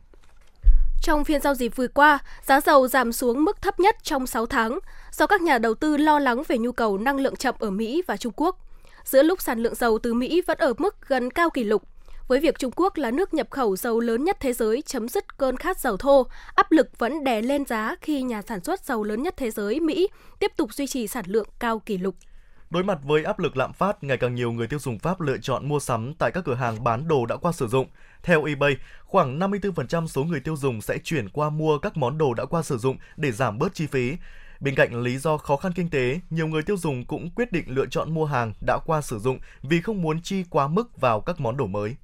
[1.02, 4.46] Trong phiên giao dịch vừa qua, giá dầu giảm xuống mức thấp nhất trong 6
[4.46, 4.78] tháng
[5.12, 8.02] do các nhà đầu tư lo lắng về nhu cầu năng lượng chậm ở Mỹ
[8.06, 8.58] và Trung Quốc.
[9.04, 11.82] Giữa lúc sản lượng dầu từ Mỹ vẫn ở mức gần cao kỷ lục,
[12.28, 15.38] với việc Trung Quốc là nước nhập khẩu dầu lớn nhất thế giới chấm dứt
[15.38, 19.04] cơn khát dầu thô, áp lực vẫn đè lên giá khi nhà sản xuất dầu
[19.04, 22.14] lớn nhất thế giới Mỹ tiếp tục duy trì sản lượng cao kỷ lục.
[22.70, 25.38] Đối mặt với áp lực lạm phát, ngày càng nhiều người tiêu dùng Pháp lựa
[25.38, 27.86] chọn mua sắm tại các cửa hàng bán đồ đã qua sử dụng.
[28.22, 32.34] Theo eBay, khoảng 54% số người tiêu dùng sẽ chuyển qua mua các món đồ
[32.34, 34.16] đã qua sử dụng để giảm bớt chi phí.
[34.64, 37.64] Bên cạnh lý do khó khăn kinh tế, nhiều người tiêu dùng cũng quyết định
[37.66, 41.20] lựa chọn mua hàng đã qua sử dụng vì không muốn chi quá mức vào
[41.20, 41.96] các món đồ mới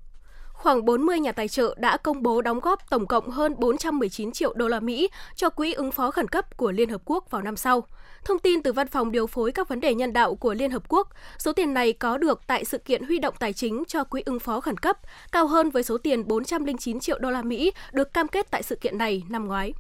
[0.53, 4.53] khoảng 40 nhà tài trợ đã công bố đóng góp tổng cộng hơn 419 triệu
[4.55, 7.57] đô la Mỹ cho quỹ ứng phó khẩn cấp của Liên Hợp Quốc vào năm
[7.57, 7.85] sau.
[8.25, 10.83] Thông tin từ Văn phòng điều phối các vấn đề nhân đạo của Liên Hợp
[10.89, 14.23] Quốc, số tiền này có được tại sự kiện huy động tài chính cho quỹ
[14.27, 14.99] ứng phó khẩn cấp,
[15.33, 18.77] cao hơn với số tiền 409 triệu đô la Mỹ được cam kết tại sự
[18.77, 19.73] kiện này năm ngoái.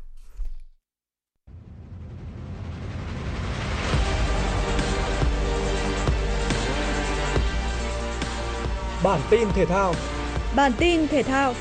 [9.05, 9.95] Bản tin thể thao
[10.57, 11.55] Bản tin thể thao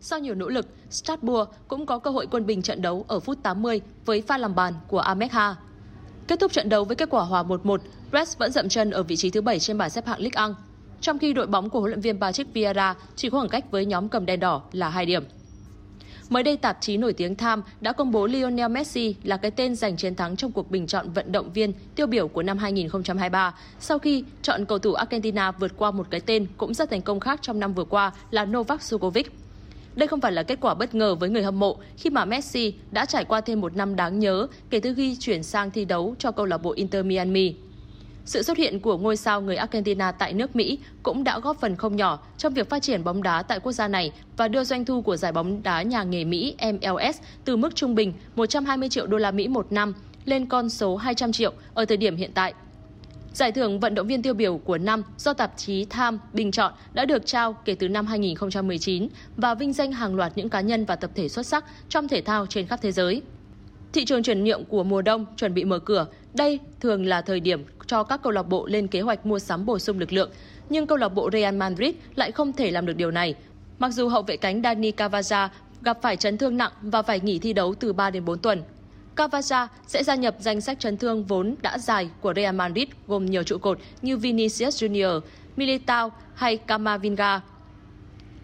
[0.00, 3.38] Sau nhiều nỗ lực, Strasbourg cũng có cơ hội quân bình trận đấu ở phút
[3.42, 5.56] 80 với pha làm bàn của Ahmed Ha.
[6.28, 7.78] Kết thúc trận đấu với kết quả hòa 1-1,
[8.10, 10.54] Brest vẫn dậm chân ở vị trí thứ 7 trên bảng xếp hạng Ligue 1,
[11.00, 13.86] trong khi đội bóng của huấn luyện viên Patrick Vieira chỉ có khoảng cách với
[13.86, 15.24] nhóm cầm đen đỏ là 2 điểm.
[16.32, 19.74] Mới đây, tạp chí nổi tiếng Time đã công bố Lionel Messi là cái tên
[19.74, 23.54] giành chiến thắng trong cuộc bình chọn vận động viên tiêu biểu của năm 2023
[23.80, 27.20] sau khi chọn cầu thủ Argentina vượt qua một cái tên cũng rất thành công
[27.20, 29.24] khác trong năm vừa qua là Novak Djokovic.
[29.94, 32.74] Đây không phải là kết quả bất ngờ với người hâm mộ khi mà Messi
[32.90, 36.14] đã trải qua thêm một năm đáng nhớ kể từ khi chuyển sang thi đấu
[36.18, 37.54] cho câu lạc bộ Inter Miami.
[38.24, 41.76] Sự xuất hiện của ngôi sao người Argentina tại nước Mỹ cũng đã góp phần
[41.76, 44.84] không nhỏ trong việc phát triển bóng đá tại quốc gia này và đưa doanh
[44.84, 49.06] thu của giải bóng đá nhà nghề Mỹ MLS từ mức trung bình 120 triệu
[49.06, 52.54] đô la Mỹ một năm lên con số 200 triệu ở thời điểm hiện tại.
[53.34, 56.72] Giải thưởng vận động viên tiêu biểu của năm do tạp chí Time bình chọn
[56.92, 60.84] đã được trao kể từ năm 2019 và vinh danh hàng loạt những cá nhân
[60.84, 63.22] và tập thể xuất sắc trong thể thao trên khắp thế giới.
[63.92, 66.06] Thị trường chuyển nhượng của mùa đông chuẩn bị mở cửa.
[66.34, 69.66] Đây thường là thời điểm cho các câu lạc bộ lên kế hoạch mua sắm
[69.66, 70.30] bổ sung lực lượng,
[70.68, 73.34] nhưng câu lạc bộ Real Madrid lại không thể làm được điều này.
[73.78, 75.48] Mặc dù hậu vệ cánh Dani Cavazza
[75.82, 78.62] gặp phải chấn thương nặng và phải nghỉ thi đấu từ 3 đến 4 tuần.
[79.16, 83.26] Cavazza sẽ gia nhập danh sách chấn thương vốn đã dài của Real Madrid gồm
[83.26, 85.20] nhiều trụ cột như Vinicius Junior,
[85.56, 87.40] Militao hay Camavinga.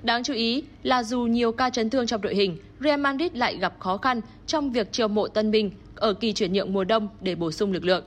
[0.03, 3.57] Đáng chú ý là dù nhiều ca chấn thương trong đội hình, Real Madrid lại
[3.57, 7.09] gặp khó khăn trong việc chiêu mộ tân binh ở kỳ chuyển nhượng mùa đông
[7.21, 8.05] để bổ sung lực lượng.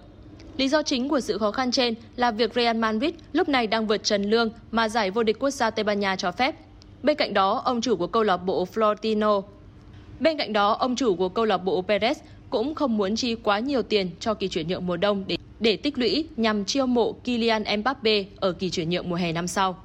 [0.58, 3.88] Lý do chính của sự khó khăn trên là việc Real Madrid lúc này đang
[3.88, 6.56] vượt trần lương mà giải vô địch quốc gia Tây Ban Nha cho phép.
[7.04, 9.42] Bên cạnh đó, ông chủ của câu lạc bộ Florentino
[10.20, 12.14] Bên cạnh đó, ông chủ của câu lạc bộ Perez
[12.50, 15.78] cũng không muốn chi quá nhiều tiền cho kỳ chuyển nhượng mùa đông để, để
[15.78, 19.78] tích lũy nhằm chiêu mộ Kylian Mbappe ở kỳ chuyển nhượng mùa hè năm sau.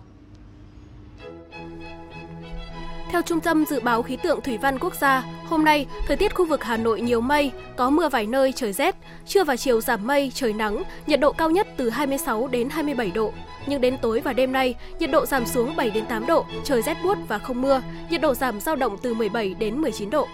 [3.17, 6.35] Theo Trung tâm Dự báo Khí tượng Thủy văn Quốc gia, hôm nay, thời tiết
[6.35, 8.95] khu vực Hà Nội nhiều mây, có mưa vài nơi, trời rét,
[9.27, 13.11] trưa và chiều giảm mây, trời nắng, nhiệt độ cao nhất từ 26 đến 27
[13.11, 13.33] độ.
[13.67, 16.83] Nhưng đến tối và đêm nay, nhiệt độ giảm xuống 7 đến 8 độ, trời
[16.83, 20.29] rét buốt và không mưa, nhiệt độ giảm dao động từ 17 đến 19 độ.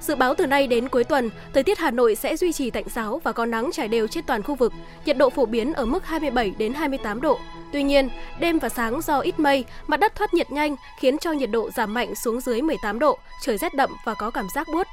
[0.00, 2.84] Dự báo từ nay đến cuối tuần, thời tiết Hà Nội sẽ duy trì tạnh
[2.94, 4.72] giáo và có nắng trải đều trên toàn khu vực,
[5.04, 7.38] nhiệt độ phổ biến ở mức 27 đến 28 độ.
[7.72, 8.08] Tuy nhiên,
[8.40, 11.70] đêm và sáng do ít mây, mặt đất thoát nhiệt nhanh khiến cho nhiệt độ
[11.70, 14.86] giảm mạnh xuống dưới 18 độ, trời rét đậm và có cảm giác buốt.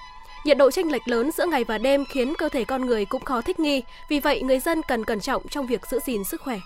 [0.46, 3.26] Nhiệt độ chênh lệch lớn giữa ngày và đêm khiến cơ thể con người cũng
[3.26, 6.42] khó thích nghi, vì vậy người dân cần cẩn trọng trong việc giữ gìn sức
[6.42, 6.60] khỏe.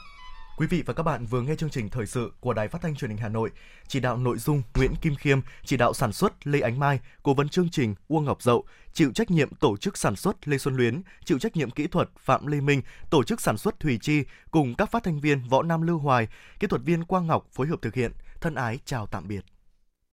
[0.57, 2.95] Quý vị và các bạn vừa nghe chương trình thời sự của Đài Phát thanh
[2.95, 3.51] Truyền hình Hà Nội.
[3.87, 7.33] Chỉ đạo nội dung Nguyễn Kim Khiêm, chỉ đạo sản xuất Lê Ánh Mai, cố
[7.33, 10.75] vấn chương trình Uông Ngọc Dậu, chịu trách nhiệm tổ chức sản xuất Lê Xuân
[10.75, 14.23] Luyến, chịu trách nhiệm kỹ thuật Phạm Lê Minh, tổ chức sản xuất Thùy Chi
[14.51, 16.27] cùng các phát thanh viên Võ Nam Lưu Hoài,
[16.59, 18.11] kỹ thuật viên Quang Ngọc phối hợp thực hiện.
[18.41, 19.45] Thân ái chào tạm biệt.